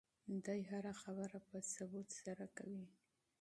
دی 0.45 0.61
هره 0.71 0.93
خبره 1.01 1.39
په 1.47 1.57
ثبوت 1.73 2.07
سره 2.23 2.45
کوي. 2.57 2.85